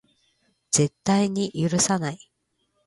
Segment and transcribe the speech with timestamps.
[0.71, 2.17] 絶対に許さない